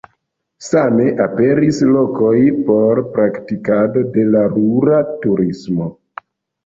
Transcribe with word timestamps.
Same 0.67 1.03
aperis 1.25 1.81
lokoj 1.97 2.33
por 2.69 3.03
praktikado 3.19 4.05
de 4.17 4.25
la 4.37 4.43
rura 4.59 5.03
turismo. 5.27 5.93